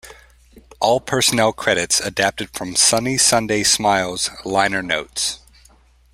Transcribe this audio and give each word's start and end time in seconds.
All 0.79 0.99
personnel 0.99 1.53
credits 1.53 1.99
adapted 1.99 2.49
from 2.55 2.75
"Sunny 2.75 3.19
Sundae 3.19 3.61
Smile"s 3.61 4.31
liner 4.43 4.81
notes. 4.81 5.37